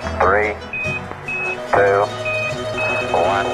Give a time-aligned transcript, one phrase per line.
[0.00, 0.54] three,
[1.72, 2.06] two,
[3.12, 3.46] one.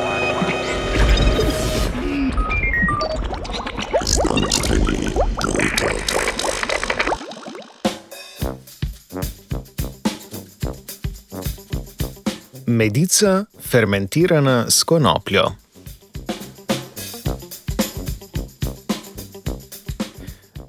[12.67, 15.53] Medica fermentirana s konopljo.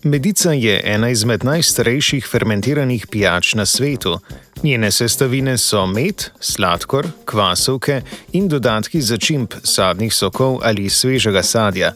[0.03, 4.19] Medica je ena izmed najstarejših fermentiranih pijač na svetu.
[4.63, 11.93] Njene sestavine so med, sladkor, kvasovke in dodatki za čimp sadnih sokov ali svežega sadja.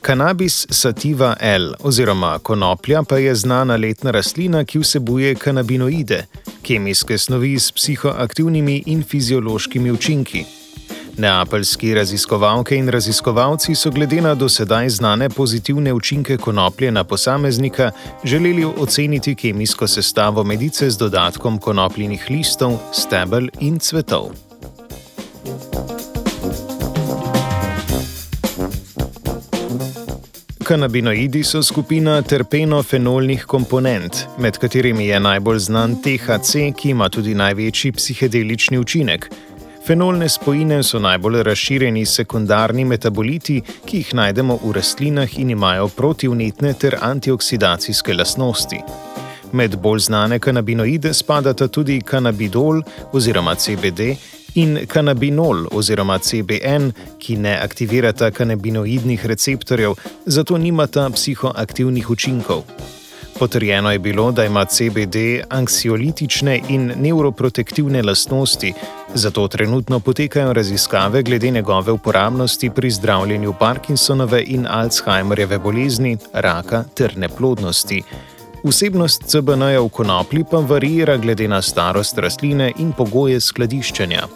[0.00, 6.24] Kanabis sativa L oziroma konoplja pa je znana letna rastlina, ki vsebuje kanabinoide,
[6.62, 10.59] kemijske snovi s psihoaktivnimi in fiziološkimi učinki.
[11.16, 17.90] Neapeljski raziskovalke in raziskovalci so glede na dosedaj znane pozitivne učinke konoplje na posameznika
[18.24, 24.30] želeli oceniti kemijsko sestavo medice z dodatkom konopljinih listov, stebel in cvetov.
[30.70, 37.92] Kanabinoidi so skupina terpenofenolnih komponent, med katerimi je najbolj znan THC, ki ima tudi največji
[37.92, 39.26] psihedelični učinek.
[39.86, 46.72] Fenolne spojine so najbolj razširjeni sekundarni metaboliti, ki jih najdemo v rastlinah in imajo protivnetne
[46.72, 48.80] ter antioksidacijske lastnosti.
[49.52, 54.14] Med bolj znane kanabinoide spadata tudi kanabidol oziroma CBD
[54.54, 59.94] in kanabinol oziroma CBN, ki ne aktivirata kanabinoidnih receptorjev,
[60.26, 62.64] zato nimata psihoaktivnih učinkov.
[63.40, 65.16] Potrjeno je bilo, da ima CBD
[65.48, 68.72] anksiolitične in neuroprotektivne lastnosti,
[69.14, 77.16] zato trenutno potekajo raziskave glede njegove uporabnosti pri zdravljenju Parkinsonove in Alzheimerjeve bolezni, raka ter
[77.16, 78.02] neplodnosti.
[78.64, 84.26] Vsebnost CBN-ja v konoplji pa varira glede na starost rastline in pogoje skladiščenja.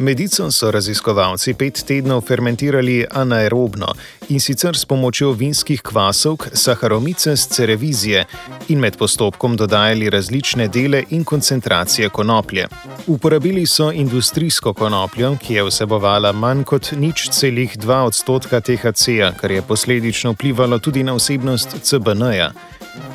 [0.00, 3.92] Medico so raziskovalci pet tednov fermentirali anaerobno
[4.28, 8.24] in sicer s pomočjo vinskih kvasovk Saharomice z cerevizije
[8.68, 12.66] in med postopkom dodajali različne dele in koncentracije konoplje.
[13.06, 19.50] Uporabili so industrijsko konopljo, ki je vsebovala manj kot nič celih 2 odstotka THC-ja, kar
[19.50, 22.52] je posledično vplivalo tudi na vsebnost CBN-ja.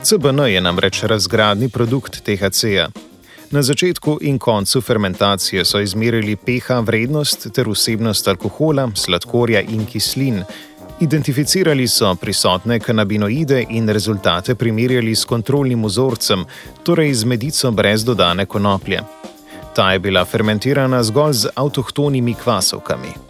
[0.03, 2.89] CBN je namreč razgradni produkt THC-ja.
[3.51, 10.43] Na začetku in koncu fermentacije so izmerili pH vrednost ter vsebnost alkohola, sladkorja in kislin.
[10.99, 16.45] Identificirali so prisotne kanabinoide in rezultate primerjali s kontrolnim vzorcem,
[16.83, 19.01] torej z medico brez dodane konoplje.
[19.75, 23.24] Ta je bila fermentirana zgolj z avtohtonimi kvasovkami.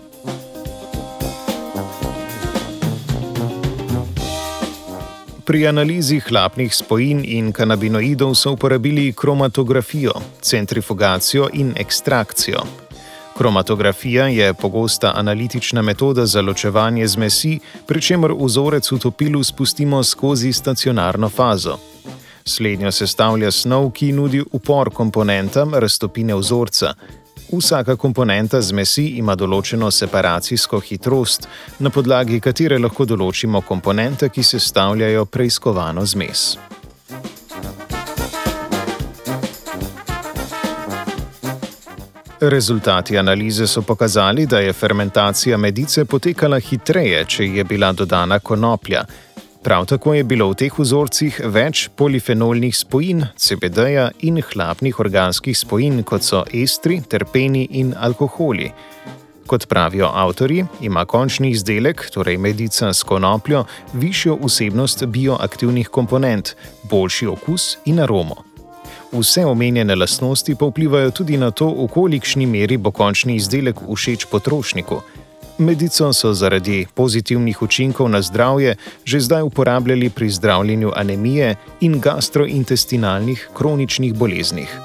[5.46, 12.64] Pri analizi hlapnih spojin in kanabinoidov so uporabili kromatografijo, centrifugacijo in ekstrakcijo.
[13.38, 20.54] Kromatografija je pogosta analitična metoda za ločevanje zmesi, pri čemer vzorec v topilu spustimo skozi
[20.54, 21.78] stacionarno fazo.
[22.46, 26.94] Slednjo sestavlja snov, ki nudi upor komponentam raztopine vzorca.
[27.52, 31.46] Vsaka komponenta zmesi ima določeno separacijsko hitrost,
[31.80, 36.56] na podlagi katere lahko določimo komponente, ki sestavljajo preiskovano zmes.
[42.42, 49.06] Rezultati analize so pokazali, da je fermentacija medice potekala hitreje, če je bila dodana konoplja.
[49.66, 56.04] Prav tako je bilo v teh vzorcih več polifenolnih spojin, CBD-ja in hlapnih organskih spojin,
[56.06, 58.68] kot so estri, terpeni in alkoholi.
[59.50, 63.64] Kot pravijo avtori, ima končni izdelek, torej medica s konopljo,
[63.98, 66.54] višjo vsebnost bioaktivnih komponent,
[66.84, 68.44] boljši okus in aromo.
[69.18, 74.30] Vse omenjene lastnosti pa vplivajo tudi na to, v kolikšni meri bo končni izdelek všeč
[74.30, 75.02] potrošniku.
[75.58, 83.50] Medico so zaradi pozitivnih učinkov na zdravje že zdaj uporabljali pri zdravljenju anemije in gastrointestinalnih
[83.54, 84.80] kroničnih boleznih.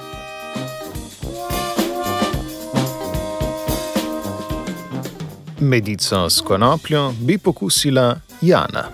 [5.60, 8.84] Medico s konopljo bi pokusila Jana.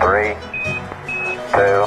[0.00, 0.34] Three,
[1.52, 1.86] two,